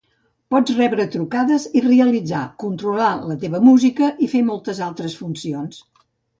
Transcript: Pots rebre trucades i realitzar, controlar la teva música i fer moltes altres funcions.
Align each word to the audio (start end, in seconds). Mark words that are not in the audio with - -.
Pots 0.53 0.71
rebre 0.77 1.05
trucades 1.15 1.67
i 1.81 1.83
realitzar, 1.89 2.41
controlar 2.65 3.11
la 3.29 3.39
teva 3.45 3.63
música 3.69 4.11
i 4.29 4.33
fer 4.35 4.45
moltes 4.51 4.85
altres 4.91 5.23
funcions. 5.23 5.83